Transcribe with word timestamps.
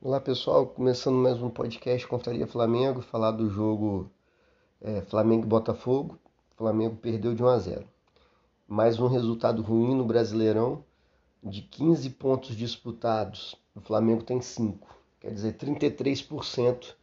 Olá 0.00 0.20
pessoal, 0.20 0.64
começando 0.64 1.16
mais 1.16 1.42
um 1.42 1.50
podcast 1.50 2.06
Confraria 2.06 2.46
Flamengo, 2.46 3.02
falar 3.02 3.32
do 3.32 3.50
jogo 3.50 4.08
é, 4.80 5.00
Flamengo 5.00 5.42
e 5.42 5.48
Botafogo. 5.48 6.16
Flamengo 6.56 6.94
perdeu 6.94 7.34
de 7.34 7.42
1 7.42 7.48
a 7.48 7.58
0. 7.58 7.84
Mais 8.68 9.00
um 9.00 9.08
resultado 9.08 9.60
ruim 9.60 9.96
no 9.96 10.04
Brasileirão, 10.04 10.84
de 11.42 11.62
15 11.62 12.10
pontos 12.10 12.54
disputados, 12.54 13.56
o 13.74 13.80
Flamengo 13.80 14.22
tem 14.22 14.40
5, 14.40 14.86
quer 15.18 15.34
dizer 15.34 15.54
33% 15.54 16.94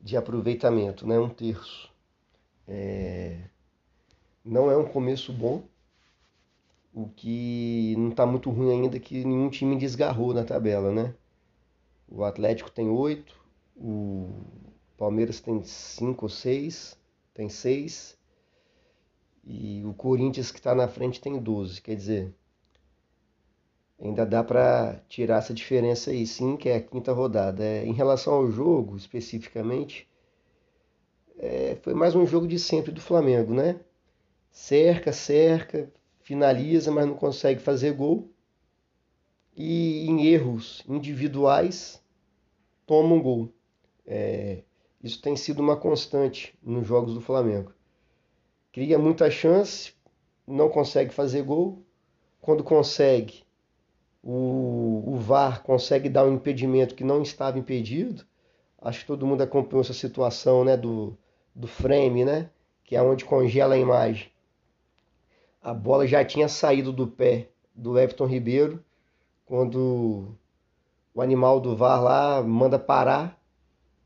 de 0.00 0.16
aproveitamento, 0.16 1.06
né? 1.06 1.20
um 1.20 1.28
terço. 1.28 1.88
É... 2.66 3.38
Não 4.44 4.68
é 4.68 4.76
um 4.76 4.84
começo 4.84 5.32
bom, 5.32 5.62
o 6.92 7.08
que 7.08 7.94
não 7.96 8.08
está 8.08 8.26
muito 8.26 8.50
ruim 8.50 8.72
ainda 8.72 8.98
que 8.98 9.24
nenhum 9.24 9.48
time 9.48 9.76
desgarrou 9.76 10.34
na 10.34 10.42
tabela, 10.42 10.90
né? 10.90 11.14
O 12.08 12.24
Atlético 12.24 12.70
tem 12.70 12.88
oito, 12.88 13.38
o 13.76 14.30
Palmeiras 14.96 15.40
tem 15.40 15.62
cinco 15.64 16.26
ou 16.26 16.28
seis, 16.28 16.98
tem 17.34 17.48
seis. 17.48 18.16
E 19.44 19.84
o 19.84 19.94
Corinthians 19.94 20.50
que 20.50 20.58
está 20.58 20.74
na 20.74 20.88
frente 20.88 21.20
tem 21.20 21.38
12. 21.38 21.80
Quer 21.80 21.94
dizer, 21.94 22.34
ainda 24.00 24.24
dá 24.24 24.42
para 24.42 25.00
tirar 25.08 25.38
essa 25.38 25.54
diferença 25.54 26.10
aí, 26.10 26.26
sim, 26.26 26.56
que 26.56 26.68
é 26.68 26.76
a 26.76 26.82
quinta 26.82 27.12
rodada. 27.12 27.64
É, 27.64 27.84
em 27.84 27.92
relação 27.92 28.34
ao 28.34 28.50
jogo, 28.50 28.96
especificamente, 28.96 30.08
é, 31.38 31.76
foi 31.82 31.94
mais 31.94 32.14
um 32.14 32.26
jogo 32.26 32.46
de 32.48 32.58
sempre 32.58 32.92
do 32.92 33.00
Flamengo, 33.00 33.54
né? 33.54 33.80
Cerca, 34.50 35.12
cerca, 35.12 35.92
finaliza, 36.20 36.90
mas 36.90 37.06
não 37.06 37.14
consegue 37.14 37.60
fazer 37.60 37.92
gol 37.92 38.30
e 39.56 40.06
em 40.06 40.26
erros 40.26 40.84
individuais 40.86 42.02
toma 42.86 43.14
um 43.14 43.22
gol. 43.22 43.52
É, 44.06 44.62
isso 45.02 45.20
tem 45.22 45.34
sido 45.34 45.60
uma 45.60 45.76
constante 45.76 46.56
nos 46.62 46.86
jogos 46.86 47.14
do 47.14 47.20
Flamengo. 47.20 47.72
Cria 48.70 48.98
muita 48.98 49.30
chance, 49.30 49.94
não 50.46 50.68
consegue 50.68 51.12
fazer 51.12 51.42
gol. 51.42 51.82
Quando 52.40 52.62
consegue, 52.62 53.42
o, 54.22 55.02
o 55.06 55.16
VAR 55.16 55.62
consegue 55.62 56.08
dar 56.08 56.26
um 56.26 56.34
impedimento 56.34 56.94
que 56.94 57.02
não 57.02 57.22
estava 57.22 57.58
impedido. 57.58 58.24
Acho 58.80 59.00
que 59.00 59.06
todo 59.06 59.26
mundo 59.26 59.42
acompanhou 59.42 59.80
essa 59.80 59.94
situação 59.94 60.62
né, 60.64 60.76
do, 60.76 61.16
do 61.54 61.66
frame, 61.66 62.24
né, 62.24 62.50
que 62.84 62.94
é 62.94 63.02
onde 63.02 63.24
congela 63.24 63.74
a 63.74 63.78
imagem. 63.78 64.30
A 65.62 65.72
bola 65.72 66.06
já 66.06 66.24
tinha 66.24 66.46
saído 66.46 66.92
do 66.92 67.08
pé 67.08 67.48
do 67.74 67.98
Everton 67.98 68.26
Ribeiro 68.26 68.84
quando 69.46 70.36
o 71.14 71.22
animal 71.22 71.60
do 71.60 71.74
VAR 71.76 72.02
lá 72.02 72.42
manda 72.42 72.78
parar, 72.78 73.40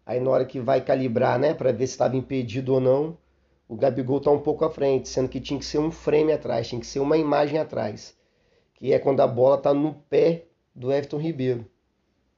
aí 0.04 0.20
na 0.20 0.30
hora 0.30 0.44
que 0.44 0.60
vai 0.60 0.82
calibrar, 0.82 1.38
né, 1.38 1.54
para 1.54 1.72
ver 1.72 1.86
se 1.86 1.94
estava 1.94 2.16
impedido 2.16 2.74
ou 2.74 2.80
não, 2.80 3.16
o 3.66 3.74
Gabigol 3.74 4.18
está 4.18 4.30
um 4.30 4.38
pouco 4.38 4.64
à 4.64 4.70
frente, 4.70 5.08
sendo 5.08 5.28
que 5.28 5.40
tinha 5.40 5.58
que 5.58 5.64
ser 5.64 5.78
um 5.78 5.90
frame 5.90 6.32
atrás, 6.32 6.68
tinha 6.68 6.80
que 6.80 6.86
ser 6.86 7.00
uma 7.00 7.16
imagem 7.16 7.58
atrás, 7.58 8.14
que 8.74 8.92
é 8.92 8.98
quando 8.98 9.20
a 9.20 9.26
bola 9.26 9.56
está 9.56 9.72
no 9.72 9.94
pé 9.94 10.44
do 10.74 10.92
Everton 10.92 11.18
Ribeiro. 11.18 11.66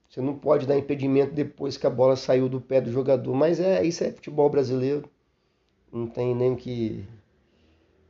Você 0.09 0.21
não 0.21 0.39
pode 0.39 0.67
dar 0.67 0.77
impedimento 0.77 1.35
depois 1.35 1.77
que 1.77 1.87
a 1.87 1.91
bola 1.91 2.17
saiu 2.17 2.49
do 2.49 2.61
pé 2.61 2.81
do 2.81 2.93
jogador, 2.93 3.35
mas 3.35 3.59
é 3.59 3.83
isso 3.83 4.05
é 4.05 4.13
futebol 4.13 4.49
brasileiro. 4.51 5.09
Não 5.91 6.07
tem 6.07 6.35
nem 6.35 6.55
que 6.55 7.05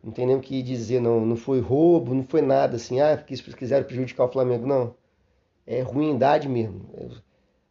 não 0.02 0.12
tem 0.12 0.26
nem 0.26 0.36
o 0.36 0.40
que 0.40 0.62
dizer, 0.62 1.00
não. 1.00 1.24
Não 1.24 1.36
foi 1.36 1.60
roubo, 1.60 2.14
não 2.14 2.24
foi 2.24 2.42
nada 2.42 2.76
assim, 2.76 3.00
ah, 3.00 3.16
porque 3.16 3.34
eles 3.34 3.54
quiseram 3.54 3.86
prejudicar 3.86 4.24
o 4.24 4.32
Flamengo, 4.32 4.66
não. 4.66 4.94
É 5.66 5.80
ruindade 5.80 6.48
mesmo. 6.48 6.88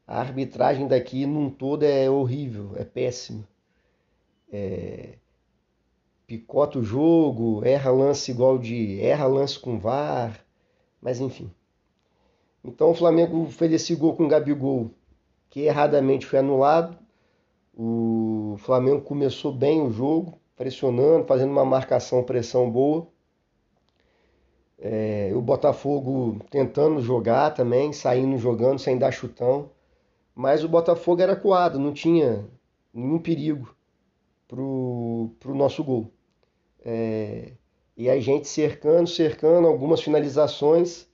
A 0.07 0.19
arbitragem 0.19 0.87
daqui 0.87 1.25
num 1.25 1.49
todo 1.49 1.83
é 1.83 2.09
horrível, 2.09 2.71
é 2.75 2.85
péssimo. 2.85 3.45
É... 4.51 5.15
Picota 6.25 6.79
o 6.79 6.83
jogo, 6.83 7.61
erra 7.65 7.91
lance 7.91 8.31
igual 8.31 8.57
de. 8.57 9.01
erra 9.01 9.25
lance 9.27 9.59
com 9.59 9.77
VAR, 9.77 10.45
mas 11.01 11.19
enfim. 11.19 11.51
Então 12.63 12.91
o 12.91 12.95
Flamengo 12.95 13.45
fez 13.47 13.73
esse 13.73 13.95
gol 13.95 14.15
com 14.15 14.25
o 14.25 14.27
Gabigol, 14.29 14.91
que 15.49 15.61
erradamente 15.61 16.25
foi 16.25 16.39
anulado. 16.39 16.97
O 17.73 18.55
Flamengo 18.59 19.01
começou 19.01 19.53
bem 19.53 19.81
o 19.81 19.91
jogo, 19.91 20.40
pressionando, 20.55 21.25
fazendo 21.25 21.51
uma 21.51 21.65
marcação, 21.65 22.23
pressão 22.23 22.69
boa. 22.69 23.07
É, 24.77 25.31
o 25.35 25.41
Botafogo 25.41 26.39
tentando 26.49 27.01
jogar 27.01 27.51
também, 27.51 27.93
saindo 27.93 28.37
jogando, 28.37 28.79
sem 28.79 28.97
dar 28.97 29.11
chutão. 29.11 29.69
Mas 30.33 30.63
o 30.63 30.69
Botafogo 30.69 31.21
era 31.21 31.35
coado, 31.35 31.77
não 31.77 31.93
tinha 31.93 32.47
nenhum 32.93 33.19
perigo 33.19 33.75
pro, 34.47 35.31
pro 35.39 35.55
nosso 35.55 35.83
gol. 35.83 36.11
É, 36.83 37.53
e 37.95 38.09
a 38.09 38.19
gente 38.19 38.47
cercando, 38.47 39.07
cercando, 39.07 39.67
algumas 39.67 40.01
finalizações 40.01 41.07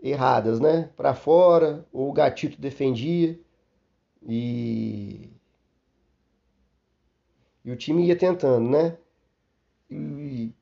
erradas, 0.00 0.60
né? 0.60 0.90
Para 0.96 1.14
fora, 1.14 1.86
ou 1.92 2.08
o 2.08 2.12
Gatito 2.12 2.60
defendia. 2.60 3.38
E 4.26 5.35
e 7.66 7.70
o 7.72 7.76
time 7.76 8.06
ia 8.06 8.14
tentando, 8.14 8.70
né? 8.70 8.96
E 9.90 10.52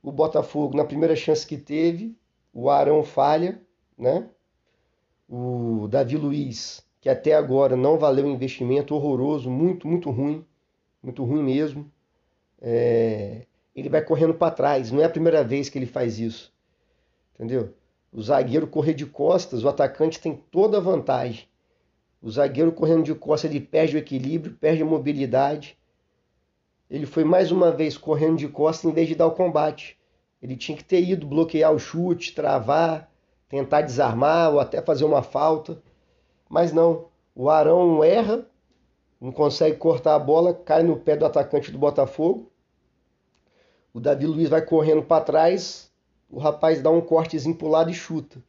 o 0.00 0.12
Botafogo, 0.12 0.76
na 0.76 0.84
primeira 0.84 1.16
chance 1.16 1.44
que 1.44 1.56
teve, 1.56 2.16
o 2.54 2.70
Arão 2.70 3.02
falha, 3.02 3.60
né? 3.98 4.30
O 5.28 5.88
Davi 5.88 6.16
Luiz, 6.16 6.86
que 7.00 7.08
até 7.08 7.34
agora 7.34 7.76
não 7.76 7.98
valeu 7.98 8.26
um 8.26 8.30
investimento 8.30 8.94
horroroso, 8.94 9.50
muito, 9.50 9.88
muito 9.88 10.08
ruim, 10.08 10.46
muito 11.02 11.24
ruim 11.24 11.42
mesmo. 11.42 11.90
É... 12.62 13.44
Ele 13.74 13.88
vai 13.88 14.02
correndo 14.02 14.34
para 14.34 14.54
trás, 14.54 14.92
não 14.92 15.02
é 15.02 15.04
a 15.04 15.10
primeira 15.10 15.42
vez 15.42 15.68
que 15.68 15.76
ele 15.76 15.84
faz 15.84 16.20
isso, 16.20 16.54
entendeu? 17.34 17.74
O 18.12 18.22
zagueiro 18.22 18.68
correr 18.68 18.94
de 18.94 19.04
costas, 19.04 19.64
o 19.64 19.68
atacante 19.68 20.20
tem 20.20 20.36
toda 20.52 20.76
a 20.76 20.80
vantagem. 20.80 21.48
O 22.22 22.30
zagueiro 22.30 22.70
correndo 22.70 23.02
de 23.02 23.14
costas, 23.16 23.50
ele 23.50 23.60
perde 23.60 23.96
o 23.96 23.98
equilíbrio, 23.98 24.54
perde 24.54 24.82
a 24.82 24.86
mobilidade 24.86 25.76
ele 26.90 27.06
foi 27.06 27.24
mais 27.24 27.50
uma 27.50 27.70
vez 27.70 27.98
correndo 27.98 28.36
de 28.36 28.48
costas 28.48 28.90
em 28.90 28.94
vez 28.94 29.08
de 29.08 29.14
dar 29.14 29.26
o 29.26 29.32
combate. 29.32 29.98
Ele 30.40 30.56
tinha 30.56 30.76
que 30.76 30.84
ter 30.84 31.02
ido 31.02 31.26
bloquear 31.26 31.72
o 31.72 31.78
chute, 31.78 32.34
travar, 32.34 33.10
tentar 33.48 33.80
desarmar 33.82 34.52
ou 34.52 34.60
até 34.60 34.80
fazer 34.80 35.04
uma 35.04 35.22
falta. 35.22 35.82
Mas 36.48 36.72
não. 36.72 37.06
O 37.34 37.50
Arão 37.50 38.02
erra, 38.02 38.46
não 39.20 39.32
consegue 39.32 39.76
cortar 39.76 40.14
a 40.14 40.18
bola, 40.18 40.54
cai 40.54 40.82
no 40.82 40.96
pé 40.96 41.16
do 41.16 41.26
atacante 41.26 41.70
do 41.70 41.78
Botafogo. 41.78 42.50
O 43.92 44.00
Davi 44.00 44.26
Luiz 44.26 44.48
vai 44.48 44.62
correndo 44.62 45.02
para 45.02 45.24
trás, 45.24 45.90
o 46.30 46.38
rapaz 46.38 46.80
dá 46.80 46.90
um 46.90 47.00
cortezinho 47.00 47.56
para 47.56 47.66
o 47.66 47.70
lado 47.70 47.90
e 47.90 47.94
chuta. 47.94 48.42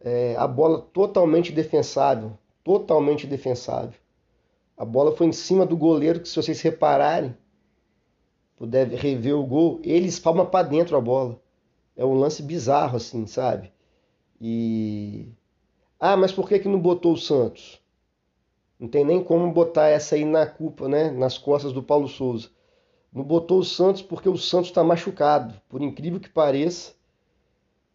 É, 0.00 0.34
a 0.36 0.46
bola 0.46 0.80
totalmente 0.80 1.52
defensável, 1.52 2.32
totalmente 2.64 3.26
defensável. 3.26 3.98
A 4.76 4.84
bola 4.84 5.14
foi 5.14 5.26
em 5.26 5.32
cima 5.32 5.66
do 5.66 5.76
goleiro, 5.76 6.20
que 6.20 6.28
se 6.28 6.36
vocês 6.36 6.60
repararem, 6.62 7.36
puder 8.60 8.86
rever 8.88 9.34
o 9.34 9.46
gol, 9.46 9.80
ele 9.82 10.06
espalma 10.06 10.44
para 10.44 10.68
dentro 10.68 10.94
a 10.94 11.00
bola. 11.00 11.40
É 11.96 12.04
um 12.04 12.12
lance 12.12 12.42
bizarro, 12.42 12.98
assim, 12.98 13.26
sabe? 13.26 13.72
E. 14.38 15.28
Ah, 15.98 16.14
mas 16.14 16.30
por 16.30 16.46
que, 16.46 16.58
que 16.58 16.68
não 16.68 16.78
botou 16.78 17.14
o 17.14 17.16
Santos? 17.16 17.80
Não 18.78 18.86
tem 18.86 19.02
nem 19.02 19.24
como 19.24 19.50
botar 19.50 19.88
essa 19.88 20.14
aí 20.14 20.26
na 20.26 20.44
culpa, 20.44 20.88
né? 20.88 21.10
Nas 21.10 21.38
costas 21.38 21.72
do 21.72 21.82
Paulo 21.82 22.06
Souza. 22.06 22.50
Não 23.10 23.24
botou 23.24 23.60
o 23.60 23.64
Santos 23.64 24.02
porque 24.02 24.28
o 24.28 24.36
Santos 24.36 24.68
está 24.68 24.84
machucado. 24.84 25.58
Por 25.66 25.80
incrível 25.80 26.20
que 26.20 26.28
pareça, 26.28 26.92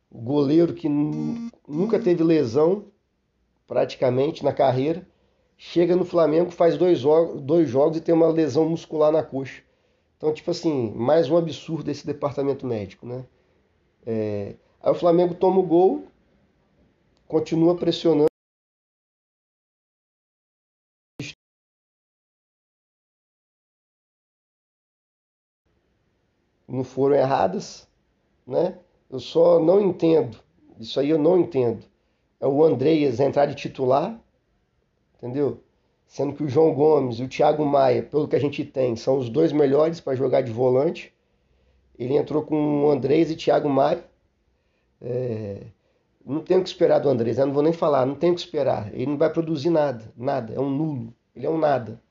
o 0.09 0.19
goleiro 0.19 0.73
que 0.73 0.89
nunca 0.89 1.99
teve 1.99 2.23
lesão, 2.23 2.85
praticamente, 3.67 4.43
na 4.43 4.51
carreira, 4.51 5.07
chega 5.55 5.95
no 5.95 6.05
Flamengo, 6.05 6.49
faz 6.49 6.75
dois, 6.75 7.03
dois 7.43 7.69
jogos 7.69 7.97
e 7.97 8.01
tem 8.01 8.15
uma 8.15 8.29
lesão 8.29 8.67
muscular 8.67 9.11
na 9.11 9.21
coxa. 9.21 9.64
Então, 10.17 10.33
tipo 10.33 10.51
assim, 10.51 10.91
mais 10.91 11.29
um 11.29 11.37
absurdo 11.37 11.89
esse 11.91 12.05
departamento 12.05 12.65
médico, 12.65 13.05
né? 13.05 13.25
É... 14.05 14.55
Aí 14.81 14.91
o 14.91 14.95
Flamengo 14.95 15.35
toma 15.35 15.59
o 15.59 15.63
gol, 15.63 16.07
continua 17.27 17.75
pressionando. 17.75 18.27
Não 26.67 26.83
foram 26.83 27.15
erradas, 27.15 27.87
né? 28.47 28.79
Eu 29.09 29.19
só 29.19 29.59
não 29.59 29.81
entendo, 29.81 30.39
isso 30.79 30.99
aí 30.99 31.09
eu 31.09 31.19
não 31.19 31.39
entendo. 31.39 31.85
É 32.39 32.47
o 32.47 32.63
Andreas 32.63 33.19
entrar 33.19 33.47
de 33.47 33.55
titular, 33.55 34.19
entendeu? 35.17 35.63
Sendo 36.07 36.33
que 36.33 36.43
o 36.43 36.49
João 36.49 36.73
Gomes 36.73 37.19
e 37.19 37.23
o 37.23 37.27
Thiago 37.27 37.65
Maia, 37.65 38.03
pelo 38.03 38.27
que 38.27 38.35
a 38.35 38.39
gente 38.39 38.63
tem, 38.63 38.95
são 38.95 39.17
os 39.17 39.29
dois 39.29 39.51
melhores 39.51 39.99
para 39.99 40.15
jogar 40.15 40.41
de 40.41 40.51
volante. 40.51 41.13
Ele 41.97 42.15
entrou 42.15 42.43
com 42.43 42.85
o 42.85 42.91
Andrés 42.91 43.31
e 43.31 43.35
Thiago 43.35 43.69
Maia. 43.69 44.03
É... 45.01 45.61
Não 46.25 46.41
tenho 46.41 46.63
que 46.63 46.69
esperar 46.69 46.99
do 46.99 47.09
Andrés, 47.09 47.37
eu 47.37 47.45
não 47.45 47.53
vou 47.53 47.61
nem 47.61 47.73
falar, 47.73 48.05
não 48.05 48.15
tenho 48.15 48.33
que 48.33 48.39
esperar. 48.39 48.91
Ele 48.93 49.05
não 49.05 49.17
vai 49.17 49.29
produzir 49.29 49.69
nada, 49.69 50.11
nada, 50.17 50.53
é 50.53 50.59
um 50.59 50.69
nulo, 50.69 51.13
ele 51.35 51.45
é 51.45 51.49
um 51.49 51.57
nada. 51.57 52.01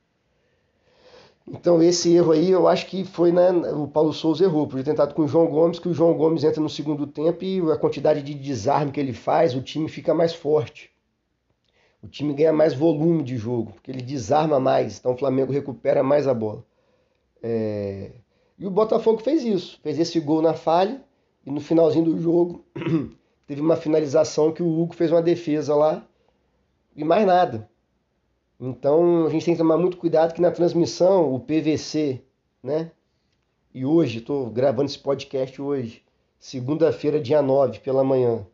Então 1.47 1.83
esse 1.83 2.15
erro 2.15 2.33
aí 2.33 2.51
eu 2.51 2.67
acho 2.69 2.87
que 2.87 3.05
foi 3.05 3.31
né, 3.31 3.51
o 3.51 3.87
Paulo 3.87 4.13
Souza 4.15 4.45
errou, 4.45 4.67
por 4.67 4.77
ter 4.79 4.85
tentado 4.85 5.15
com 5.15 5.23
o 5.23 5.29
João 5.29 5.47
Gomes, 5.47 5.79
que 5.79 5.89
o 5.89 5.95
João 5.95 6.15
Gomes 6.15 6.45
entra 6.45 6.61
no 6.61 6.71
segundo 6.71 7.07
tempo 7.07 7.45
e 7.45 7.61
a 7.71 7.77
quantidade 7.77 8.23
de 8.23 8.35
desarme 8.35 8.93
que 8.93 9.01
ele 9.01 9.13
faz, 9.13 9.55
o 9.55 9.61
time 9.61 9.89
fica 9.89 10.15
mais 10.15 10.33
forte. 10.33 10.94
O 12.05 12.09
time 12.09 12.35
ganha 12.35 12.53
mais 12.53 12.75
volume 12.75 13.23
de 13.23 13.39
jogo, 13.39 13.73
porque 13.73 13.91
ele 13.91 14.03
desarma 14.03 14.61
mais, 14.61 14.99
então 14.99 15.15
o 15.15 15.17
Flamengo 15.17 15.51
recupera 15.51 16.03
mais 16.03 16.29
a 16.29 16.35
bola. 16.35 16.63
É... 17.43 18.13
E 18.59 18.67
o 18.67 18.71
Botafogo 18.71 19.23
fez 19.23 19.43
isso, 19.43 19.81
fez 19.83 19.99
esse 19.99 20.21
gol 20.21 20.43
na 20.43 20.53
falha 20.53 21.03
e 21.47 21.51
no 21.51 21.63
finalzinho 21.63 22.05
do 22.05 22.21
jogo 22.21 22.63
teve 23.47 23.63
uma 23.63 23.75
finalização 23.75 24.53
que 24.53 24.63
o 24.63 24.81
Hugo 24.81 24.95
fez 24.95 25.11
uma 25.11 25.23
defesa 25.23 25.75
lá 25.75 26.07
e 26.95 27.03
mais 27.03 27.27
nada. 27.27 27.69
Então 28.61 29.27
a 29.27 29.31
gente 29.31 29.47
tem 29.47 29.55
que 29.55 29.59
tomar 29.59 29.79
muito 29.79 29.97
cuidado 29.97 30.35
que 30.35 30.43
na 30.43 30.51
transmissão 30.51 31.35
o 31.35 31.41
PVC, 31.41 32.23
né? 32.63 32.91
E 33.73 33.85
hoje, 33.85 34.19
estou 34.19 34.51
gravando 34.51 34.91
esse 34.91 34.99
podcast 34.99 35.61
hoje, 35.61 36.03
segunda-feira, 36.39 37.19
dia 37.19 37.41
9, 37.41 37.81
pela 37.81 38.05
manhã. 38.05 38.47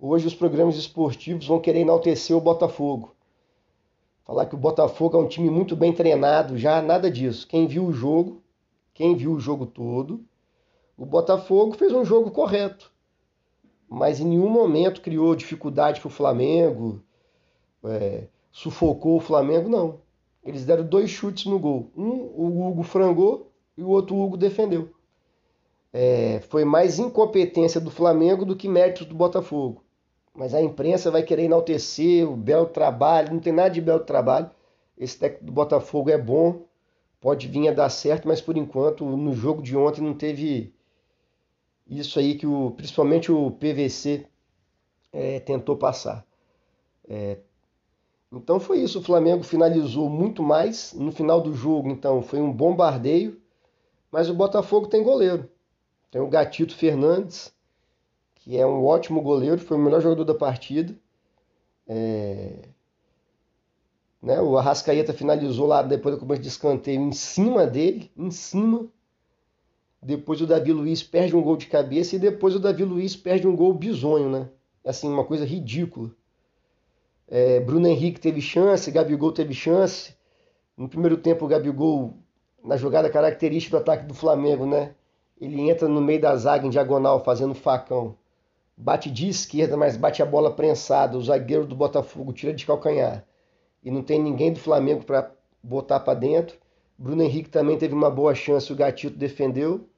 Hoje 0.00 0.28
os 0.28 0.34
programas 0.34 0.76
esportivos 0.76 1.48
vão 1.48 1.58
querer 1.58 1.80
enaltecer 1.80 2.36
o 2.36 2.40
Botafogo. 2.40 3.16
Falar 4.24 4.46
que 4.46 4.54
o 4.54 4.58
Botafogo 4.58 5.16
é 5.16 5.20
um 5.20 5.26
time 5.26 5.50
muito 5.50 5.74
bem 5.74 5.92
treinado, 5.92 6.56
já 6.56 6.80
nada 6.80 7.10
disso. 7.10 7.48
Quem 7.48 7.66
viu 7.66 7.84
o 7.84 7.92
jogo, 7.92 8.40
quem 8.94 9.16
viu 9.16 9.32
o 9.32 9.40
jogo 9.40 9.66
todo, 9.66 10.24
o 10.96 11.04
Botafogo 11.04 11.76
fez 11.76 11.92
um 11.92 12.04
jogo 12.04 12.30
correto. 12.30 12.92
Mas 13.88 14.20
em 14.20 14.24
nenhum 14.24 14.48
momento 14.48 15.00
criou 15.00 15.34
dificuldade 15.34 16.00
para 16.00 16.06
o 16.06 16.12
Flamengo. 16.12 17.02
É, 17.82 18.28
sufocou 18.52 19.16
o 19.16 19.20
Flamengo, 19.20 19.68
não. 19.68 20.00
Eles 20.44 20.64
deram 20.64 20.86
dois 20.86 21.10
chutes 21.10 21.46
no 21.46 21.58
gol. 21.58 21.90
Um, 21.96 22.30
o 22.36 22.68
Hugo 22.68 22.84
frangou 22.84 23.50
e 23.76 23.82
o 23.82 23.88
outro 23.88 24.14
o 24.14 24.24
Hugo 24.24 24.36
defendeu. 24.36 24.90
É, 25.92 26.40
foi 26.48 26.64
mais 26.64 27.00
incompetência 27.00 27.80
do 27.80 27.90
Flamengo 27.90 28.44
do 28.44 28.54
que 28.54 28.68
méritos 28.68 29.04
do 29.04 29.14
Botafogo. 29.16 29.87
Mas 30.38 30.54
a 30.54 30.62
imprensa 30.62 31.10
vai 31.10 31.24
querer 31.24 31.46
enaltecer 31.46 32.24
o 32.30 32.36
belo 32.36 32.66
trabalho, 32.66 33.32
não 33.32 33.40
tem 33.40 33.52
nada 33.52 33.70
de 33.70 33.80
belo 33.80 34.04
trabalho. 34.04 34.48
Esse 34.96 35.18
técnico 35.18 35.46
do 35.46 35.50
Botafogo 35.50 36.10
é 36.10 36.16
bom, 36.16 36.62
pode 37.20 37.48
vir 37.48 37.66
a 37.66 37.72
dar 37.72 37.88
certo, 37.88 38.28
mas 38.28 38.40
por 38.40 38.56
enquanto 38.56 39.04
no 39.04 39.34
jogo 39.34 39.60
de 39.60 39.76
ontem 39.76 40.00
não 40.00 40.14
teve 40.14 40.72
isso 41.88 42.20
aí 42.20 42.36
que 42.36 42.46
o, 42.46 42.70
principalmente 42.70 43.32
o 43.32 43.50
PVC 43.50 44.28
é, 45.12 45.40
tentou 45.40 45.76
passar. 45.76 46.24
É, 47.08 47.38
então 48.32 48.60
foi 48.60 48.78
isso, 48.78 49.00
o 49.00 49.02
Flamengo 49.02 49.42
finalizou 49.42 50.08
muito 50.08 50.40
mais 50.40 50.92
no 50.92 51.10
final 51.10 51.40
do 51.40 51.52
jogo, 51.52 51.88
então 51.88 52.22
foi 52.22 52.40
um 52.40 52.52
bombardeio, 52.52 53.40
mas 54.08 54.30
o 54.30 54.34
Botafogo 54.34 54.86
tem 54.86 55.02
goleiro. 55.02 55.50
Tem 56.12 56.20
o 56.20 56.28
Gatito 56.28 56.76
Fernandes, 56.76 57.52
que 58.48 58.56
é 58.56 58.66
um 58.66 58.82
ótimo 58.82 59.20
goleiro, 59.20 59.58
foi 59.58 59.76
o 59.76 59.80
melhor 59.80 60.00
jogador 60.00 60.24
da 60.24 60.34
partida. 60.34 60.96
É... 61.86 62.70
Né, 64.22 64.40
o 64.40 64.56
Arrascaeta 64.56 65.12
finalizou 65.12 65.66
lá 65.66 65.82
depois 65.82 66.14
do 66.14 66.18
começo 66.18 66.40
de 66.40 66.48
escanteio 66.48 66.98
em 66.98 67.12
cima 67.12 67.66
dele, 67.66 68.10
em 68.16 68.30
cima. 68.30 68.88
Depois 70.00 70.40
o 70.40 70.46
Davi 70.46 70.72
Luiz 70.72 71.02
perde 71.02 71.36
um 71.36 71.42
gol 71.42 71.58
de 71.58 71.66
cabeça 71.66 72.16
e 72.16 72.18
depois 72.18 72.54
o 72.54 72.58
Davi 72.58 72.84
Luiz 72.84 73.14
perde 73.14 73.46
um 73.46 73.54
gol 73.54 73.74
bizonho, 73.74 74.30
né? 74.30 74.48
Assim, 74.82 75.10
uma 75.10 75.26
coisa 75.26 75.44
ridícula. 75.44 76.10
É, 77.28 77.60
Bruno 77.60 77.86
Henrique 77.86 78.18
teve 78.18 78.40
chance, 78.40 78.90
Gabigol 78.90 79.30
teve 79.30 79.52
chance. 79.52 80.14
No 80.74 80.88
primeiro 80.88 81.18
tempo, 81.18 81.44
o 81.44 81.48
Gabigol, 81.48 82.14
na 82.64 82.78
jogada 82.78 83.10
característica 83.10 83.76
do 83.76 83.82
ataque 83.82 84.06
do 84.06 84.14
Flamengo, 84.14 84.64
né? 84.64 84.94
Ele 85.38 85.68
entra 85.68 85.86
no 85.86 86.00
meio 86.00 86.22
da 86.22 86.34
zaga 86.34 86.66
em 86.66 86.70
diagonal, 86.70 87.22
fazendo 87.22 87.54
facão. 87.54 88.16
Bate 88.80 89.10
de 89.10 89.28
esquerda, 89.28 89.76
mas 89.76 89.96
bate 89.96 90.22
a 90.22 90.26
bola 90.26 90.54
prensada. 90.54 91.18
O 91.18 91.22
zagueiro 91.22 91.66
do 91.66 91.74
Botafogo 91.74 92.32
tira 92.32 92.54
de 92.54 92.64
calcanhar. 92.64 93.24
E 93.82 93.90
não 93.90 94.02
tem 94.02 94.22
ninguém 94.22 94.52
do 94.52 94.60
Flamengo 94.60 95.04
para 95.04 95.32
botar 95.62 96.00
para 96.00 96.18
dentro. 96.18 96.56
Bruno 96.96 97.22
Henrique 97.22 97.50
também 97.50 97.76
teve 97.76 97.94
uma 97.94 98.10
boa 98.10 98.34
chance, 98.34 98.72
o 98.72 98.76
Gatito 98.76 99.16
defendeu. 99.16 99.88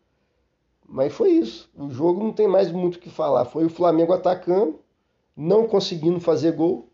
Mas 0.88 1.12
foi 1.12 1.30
isso. 1.32 1.70
O 1.76 1.90
jogo 1.90 2.24
não 2.24 2.32
tem 2.32 2.48
mais 2.48 2.72
muito 2.72 2.96
o 2.96 2.98
que 2.98 3.10
falar. 3.10 3.44
Foi 3.44 3.64
o 3.64 3.70
Flamengo 3.70 4.12
atacando, 4.12 4.80
não 5.36 5.66
conseguindo 5.66 6.18
fazer 6.18 6.52
gol 6.52 6.90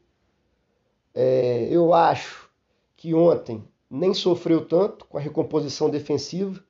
é, 1.18 1.66
eu 1.70 1.94
acho 1.94 2.50
que 2.94 3.14
ontem 3.14 3.64
nem 3.88 4.12
sofreu 4.12 4.66
tanto 4.66 5.06
com 5.06 5.16
a 5.16 5.20
recomposição 5.20 5.88
defensiva. 5.88 6.62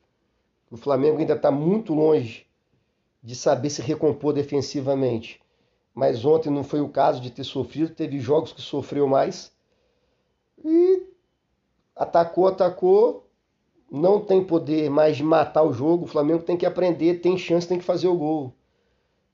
O 0.71 0.77
Flamengo 0.77 1.19
ainda 1.19 1.35
está 1.35 1.51
muito 1.51 1.93
longe 1.93 2.47
de 3.27 3.35
saber 3.35 3.71
se 3.71 3.83
recompor 3.83 4.33
defensivamente. 4.33 5.41
Mas 5.93 6.25
ontem 6.25 6.49
não 6.49 6.63
foi 6.63 6.81
o 6.81 6.89
caso 6.89 7.21
de 7.21 7.29
ter 7.29 7.43
sofrido, 7.43 7.93
teve 7.93 8.21
jogos 8.21 8.53
que 8.53 8.63
sofreu 8.63 9.09
mais. 9.09 9.51
E 10.65 11.03
atacou, 11.97 12.47
atacou, 12.47 13.29
não 13.91 14.21
tem 14.21 14.45
poder 14.45 14.89
mais 14.89 15.17
de 15.17 15.25
matar 15.25 15.65
o 15.65 15.73
jogo. 15.73 16.05
O 16.05 16.09
Flamengo 16.09 16.45
tem 16.45 16.57
que 16.57 16.65
aprender, 16.65 17.21
tem 17.21 17.37
chance, 17.37 17.67
tem 17.67 17.79
que 17.79 17.85
fazer 17.85 18.07
o 18.07 18.17
gol. 18.17 18.55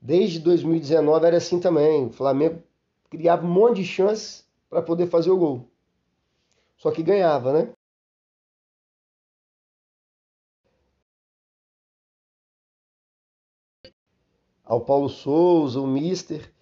Desde 0.01 0.39
2019 0.39 1.27
era 1.27 1.37
assim 1.37 1.61
também. 1.61 2.07
O 2.07 2.13
Flamengo 2.13 2.63
criava 3.11 3.47
um 3.47 3.51
monte 3.51 3.83
de 3.83 3.85
chances 3.85 4.49
para 4.71 4.81
poder 4.81 5.07
fazer 5.07 5.31
o 5.31 5.37
gol. 5.37 5.69
Só 6.79 6.91
que 6.91 7.03
ganhava, 7.03 7.53
né? 7.53 7.69
Ao 14.65 14.81
Paulo 14.81 15.09
Souza, 15.09 15.81
o 15.81 15.87
Mister, 15.87 16.53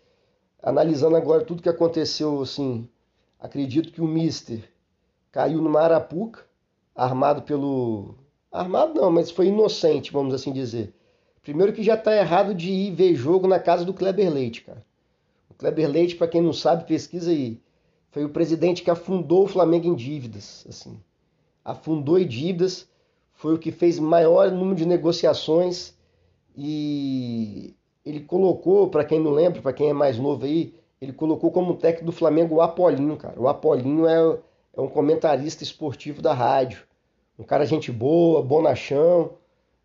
analisando 0.62 1.16
agora 1.16 1.44
tudo 1.44 1.62
que 1.62 1.68
aconteceu, 1.68 2.40
assim, 2.40 2.88
acredito 3.38 3.92
que 3.92 4.00
o 4.00 4.06
Mister 4.06 4.68
caiu 5.30 5.60
numa 5.60 5.80
arapuca, 5.80 6.44
armado 6.94 7.42
pelo. 7.42 8.14
Armado 8.50 9.00
não, 9.00 9.10
mas 9.10 9.30
foi 9.30 9.46
inocente, 9.46 10.12
vamos 10.12 10.34
assim 10.34 10.52
dizer. 10.52 10.94
Primeiro 11.42 11.72
que 11.72 11.82
já 11.82 11.94
está 11.94 12.14
errado 12.16 12.54
de 12.54 12.70
ir 12.70 12.94
ver 12.94 13.14
jogo 13.14 13.46
na 13.46 13.58
casa 13.58 13.84
do 13.84 13.94
Kleber 13.94 14.32
Leite, 14.32 14.62
cara. 14.62 14.84
O 15.48 15.54
Kleber 15.54 15.88
Leite, 15.88 16.16
para 16.16 16.28
quem 16.28 16.42
não 16.42 16.52
sabe, 16.52 16.86
pesquisa 16.86 17.30
aí. 17.30 17.60
Foi 18.10 18.24
o 18.24 18.30
presidente 18.30 18.82
que 18.82 18.90
afundou 18.90 19.44
o 19.44 19.48
Flamengo 19.48 19.86
em 19.86 19.94
dívidas, 19.94 20.66
assim. 20.68 21.00
Afundou 21.64 22.18
em 22.18 22.26
dívidas, 22.26 22.88
foi 23.32 23.54
o 23.54 23.58
que 23.58 23.70
fez 23.70 23.98
maior 23.98 24.50
número 24.50 24.76
de 24.76 24.84
negociações 24.84 25.94
e 26.56 27.74
ele 28.04 28.20
colocou, 28.20 28.88
para 28.88 29.04
quem 29.04 29.20
não 29.20 29.30
lembra, 29.30 29.60
para 29.60 29.72
quem 29.72 29.90
é 29.90 29.92
mais 29.92 30.18
novo 30.18 30.44
aí, 30.44 30.74
ele 31.00 31.12
colocou 31.12 31.50
como 31.50 31.76
técnico 31.76 32.06
do 32.06 32.12
Flamengo 32.12 32.56
o 32.56 32.60
Apolinho, 32.60 33.16
cara. 33.16 33.40
O 33.40 33.48
Apolinho 33.48 34.06
é, 34.06 34.38
é 34.76 34.80
um 34.80 34.88
comentarista 34.88 35.62
esportivo 35.62 36.20
da 36.20 36.34
rádio. 36.34 36.82
Um 37.38 37.44
cara 37.44 37.64
gente 37.64 37.90
boa, 37.90 38.42
bonachão, 38.42 39.32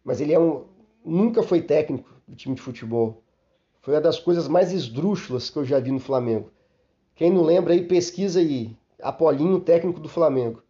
mas 0.03 0.19
ele 0.19 0.34
é 0.34 0.39
um, 0.39 0.65
nunca 1.03 1.41
foi 1.41 1.62
técnico 1.62 2.10
do 2.27 2.36
time 2.36 2.55
de 2.55 2.62
futebol. 2.62 3.22
Foi 3.81 3.93
uma 3.93 4.01
das 4.01 4.19
coisas 4.19 4.48
mais 4.48 4.74
esdrúxulas 4.74 5.50
que 5.50 5.57
eu 5.57 5.63
já 5.63 5.79
vi 5.79 5.91
no 5.91 6.00
Flamengo. 6.00 6.51
Quem 7.13 7.31
não 7.31 7.43
lembra 7.43 7.74
aí, 7.74 7.86
pesquisa 7.86 8.39
aí. 8.39 8.75
Apolinho, 9.01 9.60
técnico 9.60 10.00
do 10.00 10.10
Flamengo. 10.10 10.62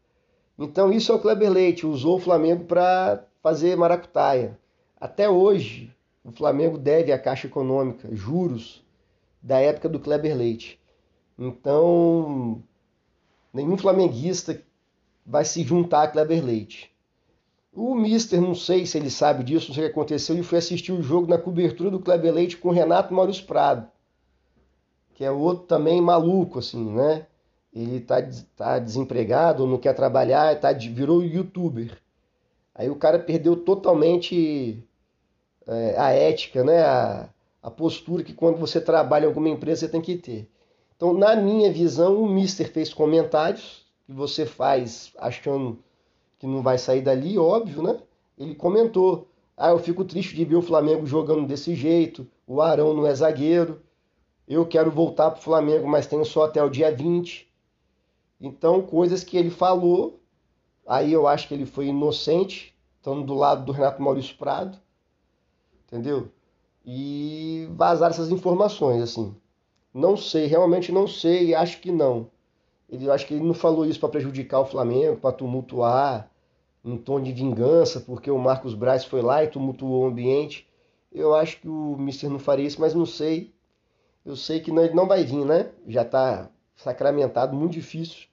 Então 0.59 0.91
isso 0.91 1.11
é 1.11 1.15
o 1.15 1.19
Kleber 1.19 1.51
Leite, 1.51 1.87
usou 1.87 2.17
o 2.17 2.19
Flamengo 2.19 2.65
para 2.65 3.25
fazer 3.41 3.75
maracutaia. 3.75 4.57
Até 4.99 5.29
hoje, 5.29 5.94
o 6.25 6.31
Flamengo 6.31 6.77
deve 6.77 7.11
à 7.11 7.19
Caixa 7.19 7.47
Econômica 7.47 8.09
juros 8.11 8.83
da 9.41 9.59
época 9.59 9.87
do 9.87 9.99
Kleber 9.99 10.35
Leite. 10.35 10.79
Então, 11.39 12.61
nenhum 13.53 13.77
flamenguista 13.77 14.61
vai 15.25 15.45
se 15.45 15.63
juntar 15.63 16.03
a 16.03 16.07
Kleber 16.07 16.43
Leite. 16.43 16.91
O 17.71 17.95
Mister, 17.95 18.41
não 18.41 18.55
sei 18.55 18.85
se 18.85 18.97
ele 18.97 19.09
sabe 19.09 19.43
disso, 19.43 19.67
não 19.67 19.75
sei 19.75 19.85
o 19.85 19.87
que 19.87 19.91
aconteceu, 19.91 20.35
ele 20.35 20.43
foi 20.43 20.57
assistir 20.57 20.91
o 20.91 21.03
jogo 21.03 21.27
na 21.27 21.37
cobertura 21.37 21.91
do 21.91 21.99
Kleber 21.99 22.33
Leite 22.33 22.57
com 22.57 22.69
o 22.69 22.73
Renato 22.73 23.13
Maurício 23.13 23.45
Prado 23.45 23.87
que 25.15 25.23
é 25.23 25.31
outro 25.31 25.65
também 25.65 26.01
maluco, 26.01 26.59
assim, 26.59 26.93
né? 26.93 27.25
Ele 27.73 27.99
tá, 28.01 28.17
tá 28.55 28.79
desempregado, 28.79 29.65
não 29.65 29.77
quer 29.77 29.93
trabalhar, 29.93 30.59
tá, 30.59 30.71
virou 30.71 31.23
youtuber. 31.23 31.97
Aí 32.73 32.89
o 32.89 32.95
cara 32.95 33.17
perdeu 33.17 33.55
totalmente 33.55 34.83
a 35.97 36.11
ética, 36.11 36.63
né? 36.63 36.81
A, 36.81 37.29
a 37.61 37.71
postura 37.71 38.23
que 38.23 38.33
quando 38.33 38.57
você 38.57 38.79
trabalha 38.79 39.25
em 39.25 39.27
alguma 39.27 39.49
empresa 39.49 39.81
você 39.81 39.89
tem 39.89 40.01
que 40.01 40.15
ter. 40.15 40.47
Então, 40.95 41.13
na 41.13 41.35
minha 41.35 41.71
visão, 41.71 42.21
o 42.21 42.29
Mister 42.29 42.71
fez 42.71 42.93
comentários 42.93 43.85
que 44.05 44.13
você 44.13 44.45
faz 44.45 45.11
achando 45.17 45.79
que 46.37 46.45
não 46.45 46.61
vai 46.61 46.77
sair 46.77 47.01
dali, 47.01 47.37
óbvio, 47.37 47.81
né? 47.81 47.99
Ele 48.37 48.55
comentou: 48.55 49.27
Ah, 49.57 49.69
eu 49.69 49.79
fico 49.79 50.05
triste 50.05 50.35
de 50.35 50.45
ver 50.45 50.55
o 50.55 50.61
Flamengo 50.61 51.05
jogando 51.05 51.47
desse 51.47 51.73
jeito, 51.73 52.27
o 52.45 52.61
Arão 52.61 52.93
não 52.93 53.07
é 53.07 53.15
zagueiro. 53.15 53.81
Eu 54.47 54.65
quero 54.65 54.91
voltar 54.91 55.31
para 55.31 55.39
o 55.39 55.43
Flamengo, 55.43 55.87
mas 55.87 56.05
tenho 56.05 56.23
só 56.23 56.43
até 56.43 56.63
o 56.63 56.69
dia 56.69 56.95
20. 56.95 57.51
Então, 58.39 58.81
coisas 58.83 59.23
que 59.23 59.37
ele 59.37 59.49
falou, 59.49 60.19
aí 60.85 61.11
eu 61.11 61.25
acho 61.25 61.47
que 61.47 61.53
ele 61.55 61.65
foi 61.65 61.87
inocente, 61.87 62.75
estando 62.97 63.23
do 63.23 63.33
lado 63.33 63.65
do 63.65 63.71
Renato 63.71 64.01
Maurício 64.01 64.37
Prado, 64.37 64.77
entendeu? 65.87 66.29
E 66.85 67.67
vazar 67.71 68.11
essas 68.11 68.29
informações, 68.29 69.01
assim. 69.01 69.35
Não 69.93 70.17
sei, 70.17 70.45
realmente 70.45 70.91
não 70.91 71.07
sei, 71.07 71.55
acho 71.55 71.79
que 71.79 71.91
não. 71.91 72.29
Ele, 72.89 73.09
acho 73.09 73.25
que 73.25 73.33
ele 73.33 73.43
não 73.43 73.53
falou 73.53 73.85
isso 73.85 73.99
para 73.99 74.09
prejudicar 74.09 74.59
o 74.59 74.65
Flamengo, 74.65 75.17
para 75.17 75.31
tumultuar, 75.35 76.29
um 76.83 76.97
tom 76.97 77.19
de 77.19 77.31
vingança, 77.31 77.99
porque 77.99 78.29
o 78.29 78.37
Marcos 78.37 78.75
Braz 78.75 79.05
foi 79.05 79.21
lá 79.21 79.43
e 79.43 79.47
tumultuou 79.47 80.03
o 80.03 80.07
ambiente. 80.07 80.67
Eu 81.11 81.33
acho 81.33 81.59
que 81.59 81.67
o 81.67 81.95
Mister 81.97 82.29
não 82.29 82.37
faria 82.37 82.67
isso, 82.67 82.79
mas 82.79 82.93
não 82.93 83.05
sei. 83.05 83.53
Eu 84.23 84.35
sei 84.35 84.59
que 84.59 84.71
não, 84.71 84.83
ele 84.83 84.93
não 84.93 85.07
vai 85.07 85.23
vir, 85.23 85.45
né? 85.45 85.71
Já 85.87 86.03
está 86.03 86.49
sacramentado, 86.75 87.55
muito 87.55 87.73
difícil, 87.73 88.27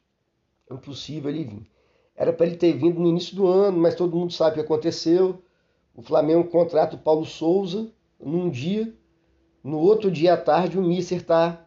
impossível 0.70 1.30
ele 1.30 1.44
vir. 1.44 1.70
Era 2.14 2.32
para 2.32 2.46
ele 2.46 2.56
ter 2.56 2.72
vindo 2.72 3.00
no 3.00 3.08
início 3.08 3.34
do 3.34 3.46
ano, 3.46 3.78
mas 3.78 3.94
todo 3.94 4.16
mundo 4.16 4.32
sabe 4.32 4.52
o 4.52 4.54
que 4.54 4.60
aconteceu. 4.60 5.42
O 5.94 6.02
Flamengo 6.02 6.48
contrata 6.48 6.96
o 6.96 6.98
Paulo 6.98 7.24
Souza 7.24 7.90
num 8.18 8.48
dia, 8.48 8.94
no 9.62 9.78
outro 9.78 10.10
dia 10.10 10.34
à 10.34 10.36
tarde 10.36 10.78
o 10.78 10.82
Mister 10.82 11.18
está 11.18 11.66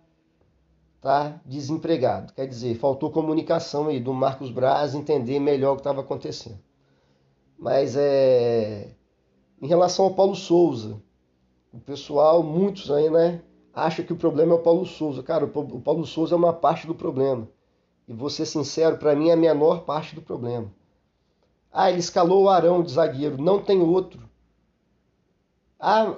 tá 0.99 1.39
desempregado. 1.45 2.33
Quer 2.33 2.47
dizer, 2.47 2.75
faltou 2.75 3.11
comunicação 3.11 3.87
aí 3.87 3.99
do 3.99 4.13
Marcos 4.13 4.49
Braz 4.49 4.95
entender 4.95 5.39
melhor 5.39 5.73
o 5.73 5.75
que 5.75 5.81
estava 5.81 6.01
acontecendo. 6.01 6.59
Mas 7.57 7.95
é. 7.95 8.89
Em 9.61 9.67
relação 9.67 10.05
ao 10.05 10.13
Paulo 10.13 10.35
Souza, 10.35 11.01
o 11.71 11.79
pessoal, 11.79 12.43
muitos 12.43 12.91
aí, 12.91 13.09
né, 13.09 13.41
acha 13.73 14.03
que 14.03 14.11
o 14.11 14.17
problema 14.17 14.53
é 14.53 14.55
o 14.55 14.61
Paulo 14.61 14.85
Souza. 14.85 15.23
Cara, 15.23 15.45
o 15.45 15.81
Paulo 15.81 16.05
Souza 16.05 16.35
é 16.35 16.37
uma 16.37 16.53
parte 16.53 16.87
do 16.87 16.95
problema. 16.95 17.47
E 18.07 18.13
vou 18.13 18.29
ser 18.29 18.45
sincero, 18.45 18.97
para 18.97 19.15
mim 19.15 19.29
é 19.29 19.33
a 19.33 19.37
menor 19.37 19.85
parte 19.85 20.15
do 20.15 20.21
problema. 20.21 20.71
Ah, 21.77 21.89
ele 21.89 21.99
escalou 21.99 22.43
o 22.43 22.49
Arão 22.49 22.81
de 22.81 22.93
zagueiro, 22.93 23.37
não 23.37 23.61
tem 23.61 23.81
outro. 23.81 24.21
Ah, 25.77 26.15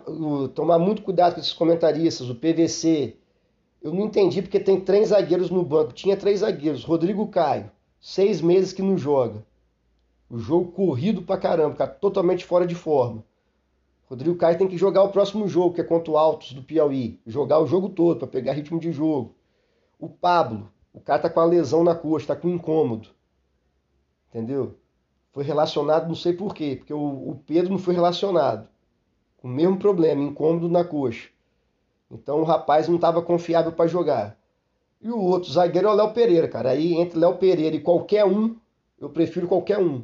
tomar 0.54 0.78
muito 0.78 1.02
cuidado 1.02 1.34
com 1.34 1.40
esses 1.40 1.52
comentaristas, 1.52 2.30
o 2.30 2.36
PVC. 2.36 3.18
Eu 3.82 3.92
não 3.92 4.06
entendi 4.06 4.44
porque 4.44 4.60
tem 4.60 4.80
três 4.80 5.08
zagueiros 5.10 5.50
no 5.50 5.64
banco. 5.64 5.94
Tinha 5.94 6.16
três 6.16 6.42
zagueiros. 6.42 6.84
Rodrigo 6.84 7.28
Caio, 7.30 7.72
seis 8.00 8.40
meses 8.40 8.72
que 8.72 8.84
não 8.84 9.00
joga. 9.00 9.44
O 10.30 10.38
jogo 10.38 10.72
corrido 10.74 11.24
pra 11.24 11.40
caramba, 11.40 11.74
cara, 11.74 11.90
totalmente 11.90 12.46
fora 12.46 12.68
de 12.68 12.76
forma. 12.76 13.24
Rodrigo 14.08 14.38
Caio 14.38 14.60
tem 14.60 14.68
que 14.68 14.78
jogar 14.78 15.02
o 15.02 15.10
próximo 15.10 15.48
jogo, 15.48 15.74
que 15.74 15.82
é 15.82 15.84
contra 15.84 16.12
o 16.12 16.18
Altos 16.20 16.54
do 16.54 16.62
Piauí. 16.62 17.20
Jogar 17.26 17.58
o 17.58 17.66
jogo 17.66 17.90
todo 17.90 18.20
para 18.20 18.28
pegar 18.28 18.54
ritmo 18.54 18.80
de 18.80 18.92
jogo. 18.92 19.34
O 20.00 20.08
Pablo, 20.08 20.72
o 20.94 21.00
cara 21.00 21.24
tá 21.24 21.32
com 21.32 21.40
a 21.40 21.46
lesão 21.46 21.84
na 21.84 21.96
coxa, 21.96 22.28
tá 22.28 22.36
com 22.36 22.48
incômodo. 22.48 23.10
Entendeu? 24.30 24.76
Foi 25.32 25.44
relacionado, 25.44 26.08
não 26.08 26.16
sei 26.16 26.34
por 26.34 26.54
quê, 26.54 26.76
porque 26.78 26.94
o, 26.94 27.30
o 27.30 27.42
Pedro 27.46 27.72
não 27.72 27.78
foi 27.78 27.94
relacionado. 27.94 28.68
Com 29.38 29.48
o 29.48 29.52
mesmo 29.52 29.78
problema, 29.78 30.24
incômodo 30.24 30.68
na 30.68 30.84
coxa. 30.84 31.30
Então 32.10 32.42
o 32.42 32.44
rapaz 32.44 32.88
não 32.88 32.96
estava 32.96 33.22
confiável 33.22 33.72
para 33.72 33.88
jogar. 33.88 34.38
E 35.02 35.12
o 35.12 35.22
outro 35.22 35.52
zagueiro 35.52 35.88
é 35.88 35.92
o 35.92 35.96
Léo 35.96 36.14
Pereira, 36.14 36.48
cara. 36.48 36.72
Aí 36.72 36.96
entre 36.96 37.20
Léo 37.20 37.36
Pereira 37.38 37.76
e 37.76 37.82
qualquer 37.82 38.26
um, 38.26 38.56
eu 39.00 39.10
prefiro 39.10 39.48
qualquer 39.48 39.78
um 39.78 40.04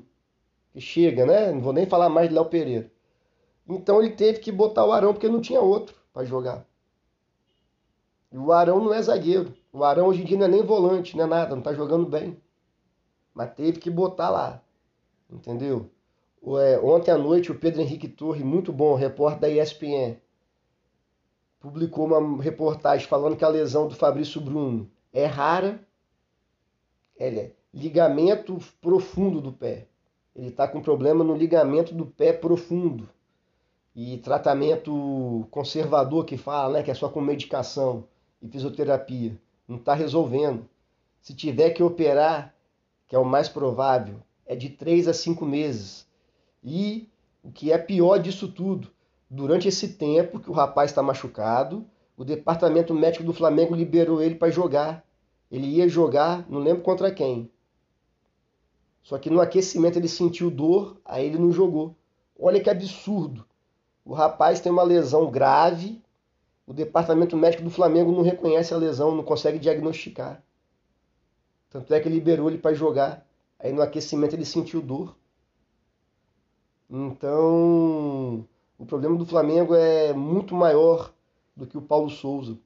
que 0.72 0.80
chega, 0.80 1.26
né? 1.26 1.52
Não 1.52 1.62
vou 1.62 1.74
nem 1.74 1.86
falar 1.86 2.10
mais 2.10 2.30
de 2.30 2.36
Léo 2.36 2.46
Pereira. 2.46 2.92
Então 3.68 4.00
ele 4.00 4.12
teve 4.12 4.40
que 4.40 4.52
botar 4.52 4.86
o 4.86 4.92
Arão 4.92 5.14
porque 5.14 5.30
não 5.30 5.42
tinha 5.42 5.62
outro 5.62 5.96
para 6.14 6.26
jogar. 6.26 6.66
E 8.32 8.38
o 8.38 8.52
Arão 8.52 8.84
não 8.84 8.94
é 8.94 9.02
zagueiro. 9.02 9.54
O 9.72 9.84
Arão 9.84 10.08
hoje 10.08 10.22
em 10.22 10.26
dia 10.26 10.38
não 10.38 10.46
é 10.46 10.50
nem 10.50 10.64
volante, 10.64 11.16
não 11.16 11.24
é 11.24 11.28
nada, 11.28 11.56
não 11.56 11.62
tá 11.62 11.74
jogando 11.74 12.06
bem. 12.06 12.38
Mas 13.34 13.54
teve 13.54 13.80
que 13.80 13.90
botar 13.90 14.30
lá. 14.30 14.62
Entendeu? 15.34 15.90
Ontem 16.84 17.12
à 17.12 17.18
noite 17.18 17.52
o 17.52 17.58
Pedro 17.58 17.82
Henrique 17.82 18.08
Torre, 18.08 18.44
muito 18.44 18.72
bom, 18.72 18.94
repórter 18.94 19.40
da 19.40 19.50
ESPN, 19.50 20.18
publicou 21.60 22.06
uma 22.06 22.42
reportagem 22.42 23.08
falando 23.08 23.36
que 23.36 23.46
a 23.46 23.50
lesão 23.50 23.88
do 23.88 23.96
Fabrício 23.96 24.40
Bruno 24.40 24.90
é 25.12 25.26
rara. 25.26 25.80
Ele 27.18 27.40
é 27.40 27.52
ligamento 27.74 28.60
profundo 28.82 29.42
do 29.42 29.52
pé. 29.52 29.88
Ele 30.36 30.50
está 30.50 30.68
com 30.68 30.82
problema 30.82 31.24
no 31.24 31.36
ligamento 31.36 31.96
do 31.96 32.06
pé 32.06 32.34
profundo. 32.34 33.10
E 33.96 34.18
tratamento 34.18 35.48
conservador 35.50 36.26
que 36.26 36.36
fala, 36.38 36.74
né, 36.74 36.84
que 36.84 36.92
é 36.92 36.94
só 36.94 37.08
com 37.10 37.22
medicação 37.22 38.04
e 38.42 38.48
fisioterapia. 38.48 39.38
Não 39.68 39.78
está 39.78 39.94
resolvendo. 39.94 40.68
Se 41.22 41.34
tiver 41.34 41.70
que 41.70 41.82
operar, 41.82 42.54
que 43.08 43.16
é 43.16 43.20
o 43.20 43.24
mais 43.24 43.48
provável, 43.48 44.20
é 44.46 44.56
de 44.56 44.70
3 44.70 45.08
a 45.08 45.14
5 45.14 45.46
meses. 45.46 46.08
E 46.64 47.10
o 47.44 47.52
que 47.52 47.72
é 47.72 47.78
pior 47.78 48.18
disso 48.18 48.48
tudo, 48.48 48.90
durante 49.30 49.68
esse 49.68 49.90
tempo 49.90 50.40
que 50.40 50.50
o 50.50 50.54
rapaz 50.54 50.92
está 50.92 51.02
machucado, 51.04 51.86
o 52.16 52.24
departamento 52.24 52.94
médico 52.94 53.24
do 53.24 53.34
Flamengo 53.34 53.76
liberou 53.76 54.22
ele 54.22 54.36
para 54.36 54.52
jogar. 54.52 55.04
Ele 55.52 55.68
ia 55.68 55.88
jogar, 55.88 56.46
não 56.50 56.60
lembro 56.60 56.84
contra 56.84 57.12
quem. 57.12 57.50
Só 59.04 59.18
que 59.18 59.30
no 59.30 59.42
aquecimento 59.42 59.98
ele 59.98 60.08
sentiu 60.08 60.50
dor, 60.50 60.98
aí 61.04 61.26
ele 61.26 61.38
não 61.38 61.52
jogou. 61.52 61.96
Olha 62.40 62.62
que 62.62 62.70
absurdo. 62.70 63.46
O 64.06 64.14
rapaz 64.14 64.60
tem 64.60 64.72
uma 64.72 64.84
lesão 64.84 65.30
grave, 65.30 66.02
o 66.66 66.74
departamento 66.74 67.36
médico 67.36 67.64
do 67.64 67.70
Flamengo 67.70 68.12
não 68.12 68.22
reconhece 68.22 68.74
a 68.74 68.78
lesão, 68.78 69.16
não 69.16 69.24
consegue 69.24 69.60
diagnosticar. 69.60 70.42
Tanto 71.70 71.94
é 71.94 72.00
que 72.00 72.08
liberou 72.08 72.50
ele 72.50 72.58
para 72.58 72.74
jogar. 72.74 73.26
Aí 73.64 73.72
no 73.72 73.82
aquecimento 73.82 74.36
ele 74.36 74.44
sentiu 74.44 74.82
dor. 74.82 75.16
Então, 76.90 78.46
o 78.78 78.86
problema 78.86 79.16
do 79.16 79.26
Flamengo 79.26 79.74
é 79.74 80.12
muito 80.12 80.54
maior 80.54 81.14
do 81.56 81.66
que 81.66 81.78
o 81.78 81.82
Paulo 81.82 82.10
Souza. 82.10 82.60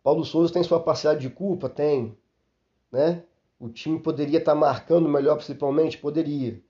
Paulo 0.00 0.24
Souza 0.24 0.52
tem 0.52 0.62
sua 0.62 0.78
parcela 0.78 1.16
de 1.16 1.28
culpa? 1.28 1.68
Tem. 1.68 2.16
Né? 2.92 3.24
O 3.58 3.68
time 3.68 3.98
poderia 3.98 4.38
estar 4.38 4.54
marcando 4.54 5.08
melhor, 5.08 5.34
principalmente? 5.36 5.98
Poderia. 5.98 6.62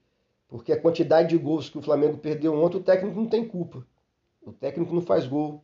Porque 0.48 0.72
a 0.72 0.80
quantidade 0.80 1.28
de 1.28 1.36
gols 1.36 1.68
que 1.68 1.76
o 1.78 1.82
Flamengo 1.82 2.16
perdeu 2.16 2.54
ontem, 2.54 2.78
o 2.78 2.82
técnico 2.82 3.20
não 3.20 3.28
tem 3.28 3.46
culpa. 3.46 3.86
O 4.40 4.50
técnico 4.50 4.94
não 4.94 5.02
faz 5.02 5.26
gol. 5.26 5.62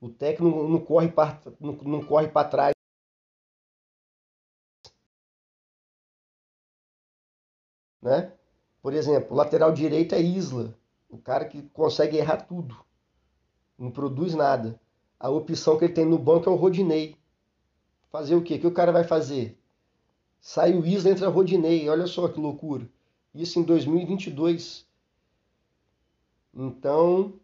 O 0.00 0.10
técnico 0.10 0.62
não 0.68 0.78
corre 0.80 1.08
para 1.08 1.40
não, 1.58 1.72
não 1.72 2.04
corre 2.04 2.28
para 2.28 2.46
trás. 2.46 2.77
Né? 8.08 8.32
Por 8.80 8.94
exemplo, 8.94 9.36
lateral 9.36 9.70
direito 9.70 10.14
é 10.14 10.20
Isla, 10.20 10.74
o 11.10 11.18
cara 11.18 11.44
que 11.44 11.60
consegue 11.74 12.16
errar 12.16 12.38
tudo, 12.38 12.74
não 13.78 13.90
produz 13.90 14.34
nada. 14.34 14.80
A 15.20 15.28
opção 15.28 15.76
que 15.76 15.84
ele 15.84 15.92
tem 15.92 16.06
no 16.06 16.18
banco 16.18 16.48
é 16.48 16.52
o 16.52 16.56
Rodinei. 16.56 17.16
Fazer 18.10 18.34
o 18.34 18.42
quê? 18.42 18.54
O 18.54 18.60
que 18.60 18.66
o 18.66 18.72
cara 18.72 18.90
vai 18.90 19.04
fazer? 19.04 19.58
Sai 20.40 20.72
o 20.72 20.86
Isla, 20.86 21.10
entra 21.10 21.28
o 21.28 21.32
Rodinei. 21.32 21.86
Olha 21.90 22.06
só 22.06 22.28
que 22.28 22.40
loucura. 22.40 22.88
Isso 23.34 23.58
em 23.58 23.62
2022. 23.62 24.86
Então, 26.54 27.34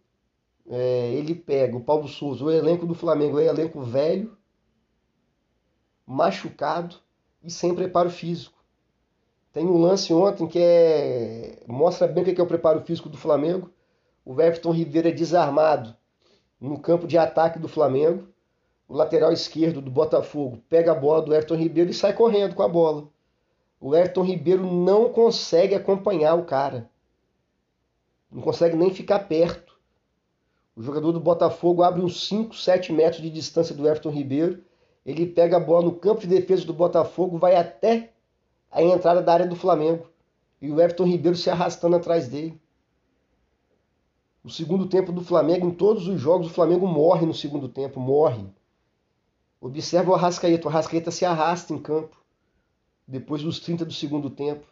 é, 0.66 1.12
ele 1.12 1.34
pega 1.34 1.76
o 1.76 1.84
Paulo 1.84 2.08
Souza, 2.08 2.42
o 2.42 2.50
elenco 2.50 2.86
do 2.86 2.94
Flamengo 2.94 3.38
é 3.38 3.46
elenco 3.46 3.82
velho, 3.82 4.34
machucado 6.06 6.96
e 7.42 7.50
sem 7.50 7.74
preparo 7.74 8.08
físico. 8.08 8.63
Tem 9.54 9.64
um 9.64 9.80
lance 9.80 10.12
ontem 10.12 10.48
que 10.48 10.58
é 10.58 11.62
mostra 11.68 12.08
bem 12.08 12.24
o 12.24 12.26
que 12.26 12.40
é 12.40 12.42
o 12.42 12.46
preparo 12.46 12.80
físico 12.80 13.08
do 13.08 13.16
Flamengo. 13.16 13.70
O 14.24 14.32
Everton 14.42 14.72
Ribeiro 14.72 15.06
é 15.06 15.12
desarmado 15.12 15.94
no 16.60 16.80
campo 16.80 17.06
de 17.06 17.16
ataque 17.16 17.60
do 17.60 17.68
Flamengo. 17.68 18.26
O 18.88 18.96
lateral 18.96 19.32
esquerdo 19.32 19.80
do 19.80 19.92
Botafogo 19.92 20.58
pega 20.68 20.90
a 20.90 20.94
bola 20.94 21.22
do 21.22 21.32
Everton 21.32 21.54
Ribeiro 21.54 21.88
e 21.88 21.94
sai 21.94 22.12
correndo 22.12 22.56
com 22.56 22.64
a 22.64 22.68
bola. 22.68 23.06
O 23.80 23.94
Everton 23.94 24.24
Ribeiro 24.24 24.66
não 24.66 25.08
consegue 25.10 25.76
acompanhar 25.76 26.34
o 26.34 26.44
cara. 26.44 26.90
Não 28.32 28.42
consegue 28.42 28.76
nem 28.76 28.92
ficar 28.92 29.20
perto. 29.20 29.78
O 30.74 30.82
jogador 30.82 31.12
do 31.12 31.20
Botafogo 31.20 31.84
abre 31.84 32.02
uns 32.02 32.26
5, 32.26 32.56
7 32.56 32.92
metros 32.92 33.22
de 33.22 33.30
distância 33.30 33.72
do 33.72 33.86
Everton 33.86 34.10
Ribeiro. 34.10 34.64
Ele 35.06 35.24
pega 35.26 35.58
a 35.58 35.60
bola 35.60 35.84
no 35.84 35.94
campo 35.94 36.22
de 36.22 36.26
defesa 36.26 36.66
do 36.66 36.74
Botafogo, 36.74 37.38
vai 37.38 37.54
até 37.54 38.13
a 38.74 38.82
entrada 38.82 39.22
da 39.22 39.32
área 39.32 39.46
do 39.46 39.54
Flamengo. 39.54 40.06
E 40.60 40.70
o 40.70 40.80
Everton 40.80 41.04
Ribeiro 41.04 41.36
se 41.36 41.48
arrastando 41.48 41.96
atrás 41.96 42.28
dele. 42.28 42.60
O 44.42 44.50
segundo 44.50 44.86
tempo 44.86 45.12
do 45.12 45.22
Flamengo, 45.22 45.66
em 45.66 45.70
todos 45.70 46.08
os 46.08 46.20
jogos, 46.20 46.48
o 46.48 46.52
Flamengo 46.52 46.86
morre 46.86 47.24
no 47.24 47.32
segundo 47.32 47.68
tempo, 47.68 48.00
morre. 48.00 48.44
Observa 49.60 50.10
o 50.10 50.14
Arrascaeta. 50.14 50.66
O 50.66 50.70
Arrascaeta 50.70 51.10
se 51.10 51.24
arrasta 51.24 51.72
em 51.72 51.78
campo. 51.78 52.16
Depois 53.06 53.42
dos 53.42 53.60
30 53.60 53.84
do 53.84 53.92
segundo 53.92 54.28
tempo. 54.28 54.66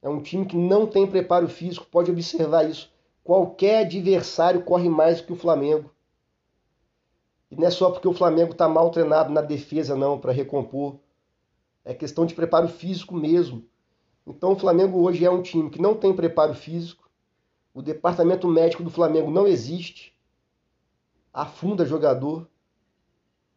É 0.00 0.08
um 0.08 0.22
time 0.22 0.46
que 0.46 0.56
não 0.56 0.86
tem 0.86 1.06
preparo 1.06 1.48
físico, 1.48 1.86
pode 1.86 2.10
observar 2.10 2.68
isso. 2.68 2.90
Qualquer 3.22 3.86
adversário 3.86 4.62
corre 4.62 4.88
mais 4.88 5.20
que 5.20 5.32
o 5.32 5.36
Flamengo. 5.36 5.90
E 7.50 7.56
não 7.56 7.66
é 7.66 7.70
só 7.70 7.90
porque 7.90 8.08
o 8.08 8.12
Flamengo 8.12 8.52
está 8.52 8.68
mal 8.68 8.90
treinado 8.90 9.32
na 9.32 9.42
defesa, 9.42 9.94
não, 9.94 10.18
para 10.18 10.32
recompor. 10.32 10.96
É 11.84 11.94
questão 11.94 12.24
de 12.24 12.34
preparo 12.34 12.68
físico 12.68 13.14
mesmo. 13.14 13.64
Então 14.26 14.52
o 14.52 14.58
Flamengo 14.58 15.00
hoje 15.00 15.24
é 15.24 15.30
um 15.30 15.42
time 15.42 15.68
que 15.68 15.80
não 15.80 15.94
tem 15.94 16.14
preparo 16.14 16.54
físico. 16.54 17.10
O 17.74 17.82
departamento 17.82 18.46
médico 18.46 18.82
do 18.82 18.90
Flamengo 18.90 19.30
não 19.30 19.46
existe. 19.46 20.14
Afunda 21.32 21.84
jogador. 21.84 22.48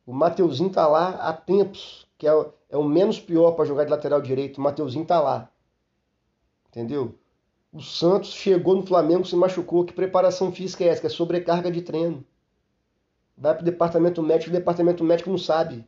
O 0.05 0.13
Mateuzinho 0.13 0.69
tá 0.69 0.87
lá 0.87 1.09
há 1.09 1.33
tempos, 1.33 2.07
que 2.17 2.27
é, 2.27 2.31
é 2.69 2.77
o 2.77 2.83
menos 2.83 3.19
pior 3.19 3.51
para 3.51 3.65
jogar 3.65 3.83
de 3.83 3.91
lateral 3.91 4.21
direito. 4.21 4.57
O 4.57 4.61
Mateuzinho 4.61 5.05
tá 5.05 5.19
lá. 5.19 5.51
Entendeu? 6.69 7.15
O 7.71 7.81
Santos 7.81 8.33
chegou 8.33 8.75
no 8.75 8.85
Flamengo, 8.85 9.25
se 9.25 9.35
machucou. 9.35 9.83
Que 9.83 9.93
preparação 9.93 10.51
física 10.51 10.83
é 10.83 10.87
essa? 10.87 11.01
Que 11.01 11.07
é 11.07 11.09
sobrecarga 11.09 11.69
de 11.69 11.81
treino. 11.81 12.25
Vai 13.37 13.53
para 13.53 13.61
o 13.61 13.65
departamento 13.65 14.23
médico, 14.23 14.49
o 14.49 14.53
departamento 14.53 15.03
médico 15.03 15.29
não 15.29 15.37
sabe. 15.37 15.85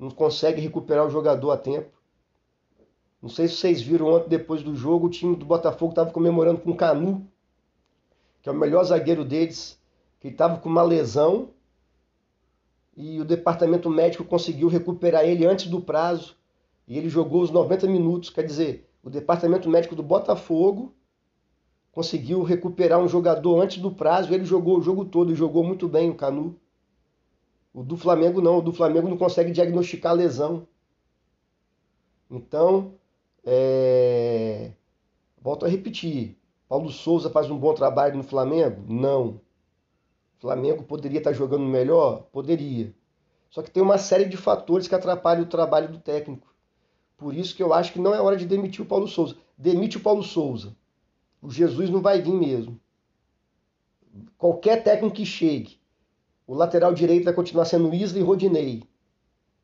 Não 0.00 0.10
consegue 0.10 0.62
recuperar 0.62 1.06
o 1.06 1.10
jogador 1.10 1.50
a 1.50 1.58
tempo. 1.58 1.90
Não 3.20 3.28
sei 3.28 3.46
se 3.46 3.56
vocês 3.56 3.82
viram 3.82 4.06
ontem, 4.06 4.30
depois 4.30 4.62
do 4.62 4.74
jogo, 4.74 5.06
o 5.06 5.10
time 5.10 5.36
do 5.36 5.44
Botafogo 5.44 5.92
estava 5.92 6.10
comemorando 6.10 6.62
com 6.62 6.70
o 6.70 6.76
Canu, 6.76 7.28
que 8.40 8.48
é 8.48 8.52
o 8.52 8.54
melhor 8.54 8.82
zagueiro 8.82 9.26
deles, 9.26 9.78
que 10.18 10.28
estava 10.28 10.56
com 10.56 10.70
uma 10.70 10.82
lesão 10.82 11.50
e 12.96 13.20
o 13.20 13.26
departamento 13.26 13.90
médico 13.90 14.24
conseguiu 14.24 14.68
recuperar 14.68 15.24
ele 15.24 15.44
antes 15.44 15.66
do 15.66 15.82
prazo 15.82 16.34
e 16.88 16.96
ele 16.96 17.10
jogou 17.10 17.42
os 17.42 17.50
90 17.50 17.86
minutos. 17.86 18.30
Quer 18.30 18.44
dizer, 18.44 18.88
o 19.02 19.10
departamento 19.10 19.68
médico 19.68 19.94
do 19.94 20.02
Botafogo 20.02 20.94
conseguiu 21.92 22.42
recuperar 22.42 23.00
um 23.00 23.08
jogador 23.08 23.60
antes 23.60 23.76
do 23.76 23.90
prazo, 23.90 24.32
ele 24.32 24.44
jogou 24.46 24.78
o 24.78 24.82
jogo 24.82 25.04
todo 25.04 25.32
e 25.32 25.34
jogou 25.34 25.62
muito 25.62 25.86
bem 25.88 26.08
o 26.08 26.14
Canu. 26.14 26.58
O 27.72 27.82
do 27.82 27.96
Flamengo 27.96 28.40
não, 28.40 28.58
o 28.58 28.62
do 28.62 28.72
Flamengo 28.72 29.08
não 29.08 29.16
consegue 29.16 29.52
diagnosticar 29.52 30.12
a 30.12 30.16
lesão. 30.16 30.66
Então, 32.30 32.94
é... 33.44 34.72
volto 35.40 35.66
a 35.66 35.68
repetir. 35.68 36.36
Paulo 36.68 36.90
Souza 36.90 37.30
faz 37.30 37.50
um 37.50 37.58
bom 37.58 37.74
trabalho 37.74 38.16
no 38.16 38.22
Flamengo? 38.22 38.84
Não. 38.88 39.40
O 40.38 40.40
Flamengo 40.40 40.84
poderia 40.84 41.18
estar 41.18 41.32
jogando 41.32 41.64
melhor? 41.64 42.28
Poderia. 42.32 42.94
Só 43.50 43.62
que 43.62 43.70
tem 43.70 43.82
uma 43.82 43.98
série 43.98 44.26
de 44.26 44.36
fatores 44.36 44.86
que 44.86 44.94
atrapalham 44.94 45.42
o 45.42 45.48
trabalho 45.48 45.88
do 45.88 45.98
técnico. 45.98 46.46
Por 47.16 47.34
isso 47.34 47.54
que 47.54 47.62
eu 47.62 47.74
acho 47.74 47.92
que 47.92 47.98
não 47.98 48.14
é 48.14 48.20
hora 48.20 48.36
de 48.36 48.46
demitir 48.46 48.84
o 48.84 48.88
Paulo 48.88 49.08
Souza. 49.08 49.36
Demite 49.58 49.96
o 49.96 50.00
Paulo 50.00 50.22
Souza. 50.22 50.76
O 51.42 51.50
Jesus 51.50 51.90
não 51.90 52.00
vai 52.00 52.22
vir 52.22 52.32
mesmo. 52.32 52.80
Qualquer 54.38 54.82
técnico 54.84 55.16
que 55.16 55.26
chegue, 55.26 55.79
o 56.50 56.54
lateral 56.54 56.92
direito 56.92 57.22
vai 57.22 57.32
continuar 57.32 57.64
sendo 57.64 57.94
Isla 57.94 58.18
e 58.18 58.22
Rodinei. 58.22 58.82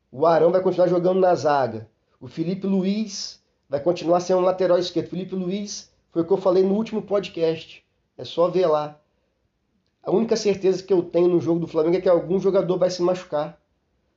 O 0.09 0.25
Arão 0.25 0.53
vai 0.53 0.61
continuar 0.61 0.87
jogando 0.87 1.19
na 1.19 1.35
zaga. 1.35 1.85
O 2.17 2.29
Felipe 2.29 2.65
Luiz 2.65 3.43
vai 3.67 3.81
continuar 3.81 4.21
sendo 4.21 4.39
um 4.39 4.45
lateral 4.45 4.79
esquerdo. 4.79 5.09
Felipe 5.09 5.35
Luiz 5.35 5.91
foi 6.13 6.21
o 6.21 6.25
que 6.25 6.31
eu 6.31 6.37
falei 6.37 6.63
no 6.63 6.73
último 6.73 7.01
podcast. 7.01 7.85
É 8.17 8.23
só 8.23 8.47
ver 8.47 8.67
lá. 8.67 8.97
A 10.01 10.11
única 10.11 10.37
certeza 10.37 10.81
que 10.81 10.93
eu 10.93 11.03
tenho 11.03 11.27
no 11.27 11.41
jogo 11.41 11.59
do 11.59 11.67
Flamengo 11.67 11.97
é 11.97 11.99
que 11.99 12.07
algum 12.07 12.39
jogador 12.39 12.77
vai 12.77 12.89
se 12.89 13.01
machucar. 13.01 13.61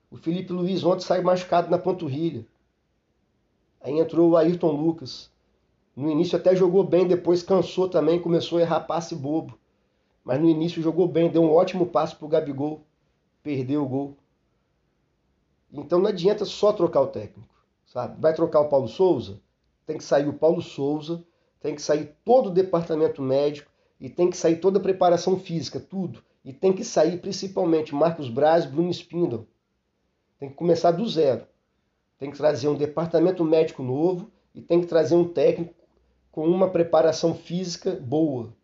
O 0.09 0.17
Felipe 0.17 0.53
Luiz 0.53 0.85
ontem 0.85 1.05
saiu 1.05 1.25
machucado 1.25 1.69
na 1.73 1.77
panturrilha. 1.77 2.47
Aí 3.81 3.99
entrou 3.99 4.31
o 4.31 4.37
Ayrton 4.37 4.71
Lucas. 4.71 5.29
No 5.97 6.09
início 6.09 6.39
até 6.39 6.55
jogou 6.55 6.85
bem, 6.85 7.09
depois 7.09 7.43
cansou 7.43 7.89
também, 7.89 8.23
começou 8.23 8.59
a 8.59 8.63
errar 8.63 8.79
passe 8.79 9.17
bobo. 9.17 9.59
Mas 10.31 10.41
no 10.41 10.49
início 10.49 10.81
jogou 10.81 11.09
bem, 11.09 11.29
deu 11.29 11.43
um 11.43 11.53
ótimo 11.53 11.85
passe 11.85 12.15
pro 12.15 12.29
Gabigol. 12.29 12.87
Perdeu 13.43 13.83
o 13.83 13.89
gol. 13.89 14.17
Então 15.73 15.99
não 15.99 16.07
adianta 16.07 16.45
só 16.45 16.73
trocar 16.73 17.01
o 17.01 17.09
técnico, 17.09 17.53
sabe? 17.85 18.15
Vai 18.21 18.33
trocar 18.33 18.61
o 18.61 18.69
Paulo 18.69 18.87
Souza? 18.87 19.41
Tem 19.85 19.99
que 19.99 20.05
sair 20.05 20.29
o 20.29 20.33
Paulo 20.33 20.63
Souza, 20.63 21.25
tem 21.61 21.75
que 21.75 21.83
sair 21.83 22.15
todo 22.25 22.47
o 22.47 22.53
departamento 22.53 23.21
médico 23.21 23.73
e 23.99 24.09
tem 24.09 24.31
que 24.31 24.37
sair 24.37 24.61
toda 24.61 24.79
a 24.79 24.81
preparação 24.81 25.37
física, 25.37 25.81
tudo. 25.81 26.23
E 26.45 26.53
tem 26.53 26.73
que 26.73 26.85
sair 26.85 27.21
principalmente 27.21 27.93
Marcos 27.93 28.29
Braz 28.29 28.67
e 28.67 28.69
Bruno 28.69 28.91
Spindle. 28.93 29.49
Tem 30.39 30.49
que 30.49 30.55
começar 30.55 30.93
do 30.93 31.09
zero. 31.09 31.45
Tem 32.21 32.31
que 32.31 32.37
trazer 32.37 32.69
um 32.69 32.77
departamento 32.77 33.43
médico 33.45 33.83
novo 33.83 34.31
e 34.55 34.63
tem 34.63 34.81
que 34.81 34.87
trazer 34.87 35.17
um 35.17 35.27
técnico 35.27 35.75
com 36.31 36.47
uma 36.47 36.71
preparação 36.71 37.35
física 37.35 37.97
boa. 38.01 38.55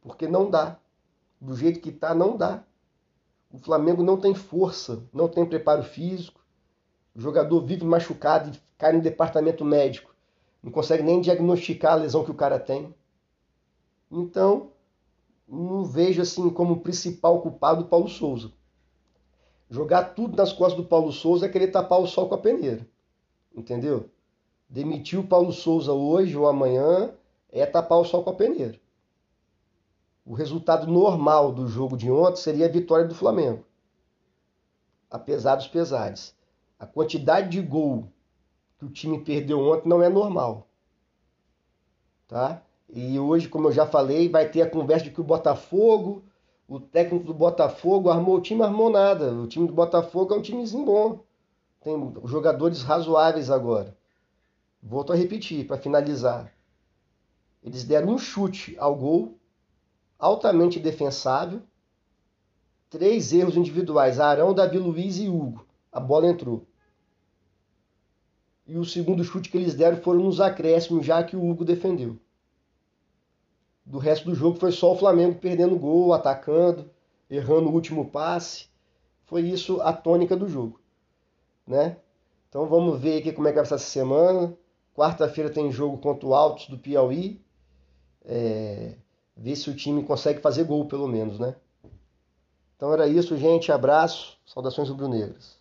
Porque 0.00 0.26
não 0.26 0.48
dá. 0.48 0.80
Do 1.46 1.54
jeito 1.54 1.78
que 1.78 1.90
está, 1.90 2.12
não 2.12 2.36
dá. 2.36 2.64
O 3.52 3.58
Flamengo 3.58 4.02
não 4.02 4.18
tem 4.18 4.34
força, 4.34 5.04
não 5.12 5.28
tem 5.28 5.46
preparo 5.46 5.84
físico. 5.84 6.44
O 7.14 7.20
jogador 7.20 7.64
vive 7.64 7.84
machucado 7.84 8.50
e 8.50 8.60
cai 8.76 8.92
no 8.92 9.00
departamento 9.00 9.64
médico. 9.64 10.12
Não 10.60 10.72
consegue 10.72 11.04
nem 11.04 11.20
diagnosticar 11.20 11.92
a 11.92 11.96
lesão 11.96 12.24
que 12.24 12.32
o 12.32 12.34
cara 12.34 12.58
tem. 12.58 12.92
Então, 14.10 14.72
não 15.46 15.84
vejo 15.84 16.20
assim 16.20 16.50
como 16.50 16.80
principal 16.80 17.40
culpado 17.40 17.82
o 17.82 17.86
Paulo 17.86 18.08
Souza. 18.08 18.50
Jogar 19.70 20.16
tudo 20.16 20.36
nas 20.36 20.52
costas 20.52 20.82
do 20.82 20.88
Paulo 20.88 21.12
Souza 21.12 21.46
é 21.46 21.48
querer 21.48 21.68
tapar 21.68 22.00
o 22.00 22.08
sol 22.08 22.28
com 22.28 22.34
a 22.34 22.38
peneira. 22.38 22.84
Entendeu? 23.54 24.10
Demitir 24.68 25.20
o 25.20 25.28
Paulo 25.28 25.52
Souza 25.52 25.92
hoje 25.92 26.36
ou 26.36 26.48
amanhã 26.48 27.14
é 27.52 27.64
tapar 27.64 28.00
o 28.00 28.04
sol 28.04 28.24
com 28.24 28.30
a 28.30 28.34
peneira. 28.34 28.80
O 30.26 30.34
resultado 30.34 30.88
normal 30.88 31.52
do 31.52 31.68
jogo 31.68 31.96
de 31.96 32.10
ontem 32.10 32.40
seria 32.40 32.66
a 32.66 32.70
vitória 32.70 33.06
do 33.06 33.14
Flamengo. 33.14 33.64
Apesar 35.08 35.54
dos 35.54 35.68
pesares. 35.68 36.34
A 36.76 36.84
quantidade 36.84 37.48
de 37.48 37.62
gol 37.62 38.08
que 38.76 38.84
o 38.84 38.90
time 38.90 39.22
perdeu 39.22 39.60
ontem 39.60 39.88
não 39.88 40.02
é 40.02 40.08
normal. 40.08 40.66
Tá? 42.26 42.60
E 42.88 43.16
hoje, 43.20 43.48
como 43.48 43.68
eu 43.68 43.72
já 43.72 43.86
falei, 43.86 44.28
vai 44.28 44.48
ter 44.48 44.62
a 44.62 44.68
conversa 44.68 45.04
de 45.04 45.12
que 45.12 45.20
o 45.20 45.24
Botafogo, 45.24 46.24
o 46.66 46.80
técnico 46.80 47.24
do 47.24 47.32
Botafogo 47.32 48.10
armou 48.10 48.36
o 48.36 48.40
time, 48.40 48.62
armou 48.62 48.90
nada. 48.90 49.32
O 49.32 49.46
time 49.46 49.68
do 49.68 49.72
Botafogo 49.72 50.34
é 50.34 50.38
um 50.38 50.42
timezinho 50.42 50.84
bom. 50.84 51.20
Tem 51.80 52.14
jogadores 52.24 52.82
razoáveis 52.82 53.48
agora. 53.48 53.96
Volto 54.82 55.12
a 55.12 55.16
repetir 55.16 55.68
para 55.68 55.78
finalizar. 55.78 56.52
Eles 57.62 57.84
deram 57.84 58.14
um 58.14 58.18
chute 58.18 58.76
ao 58.78 58.94
gol, 58.96 59.35
altamente 60.18 60.78
defensável. 60.78 61.62
Três 62.88 63.32
erros 63.32 63.56
individuais: 63.56 64.20
Arão, 64.20 64.54
Davi 64.54 64.78
Luiz 64.78 65.18
e 65.18 65.28
Hugo. 65.28 65.66
A 65.92 66.00
bola 66.00 66.28
entrou. 66.28 66.66
E 68.66 68.76
o 68.76 68.84
segundo 68.84 69.22
chute 69.22 69.48
que 69.48 69.56
eles 69.56 69.74
deram 69.74 69.98
foram 69.98 70.24
nos 70.24 70.40
acréscimos, 70.40 71.06
já 71.06 71.22
que 71.22 71.36
o 71.36 71.48
Hugo 71.48 71.64
defendeu. 71.64 72.18
Do 73.84 73.98
resto 73.98 74.24
do 74.24 74.34
jogo 74.34 74.58
foi 74.58 74.72
só 74.72 74.92
o 74.92 74.98
Flamengo 74.98 75.38
perdendo 75.38 75.78
gol, 75.78 76.12
atacando, 76.12 76.90
errando 77.30 77.68
o 77.68 77.72
último 77.72 78.10
passe. 78.10 78.66
Foi 79.26 79.42
isso 79.42 79.80
a 79.80 79.92
tônica 79.92 80.36
do 80.36 80.48
jogo, 80.48 80.80
né? 81.66 81.96
Então 82.48 82.66
vamos 82.66 83.00
ver 83.00 83.18
aqui 83.18 83.32
como 83.32 83.46
é 83.46 83.52
que 83.52 83.56
vai 83.56 83.66
ser 83.66 83.74
essa 83.74 83.84
semana. 83.84 84.56
Quarta-feira 84.94 85.50
tem 85.50 85.70
jogo 85.70 85.98
contra 85.98 86.26
o 86.26 86.34
Altos 86.34 86.68
do 86.68 86.78
Piauí. 86.78 87.40
É, 88.24 88.96
ver 89.36 89.56
se 89.56 89.68
o 89.68 89.74
time 89.74 90.02
consegue 90.02 90.40
fazer 90.40 90.64
gol, 90.64 90.86
pelo 90.86 91.06
menos, 91.06 91.38
né? 91.38 91.54
Então 92.76 92.92
era 92.92 93.06
isso, 93.06 93.36
gente. 93.36 93.70
Abraço. 93.70 94.38
Saudações 94.46 94.88
rubro-negras. 94.88 95.56